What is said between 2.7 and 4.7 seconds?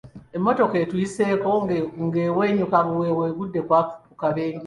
obuweewo egudde ku kabenje.